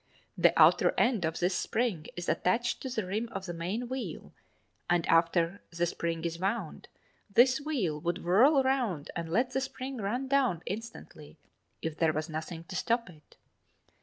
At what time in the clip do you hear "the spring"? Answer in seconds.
5.69-6.25, 9.51-9.97